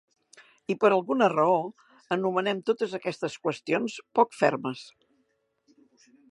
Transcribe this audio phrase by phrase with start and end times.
[0.73, 1.57] I per alguna raó
[2.17, 4.85] anomenem totes aquestes qüestions poc fermes.